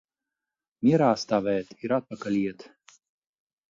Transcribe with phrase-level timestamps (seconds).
[0.87, 2.71] Mierā stāvēt ir atpakaļ iet.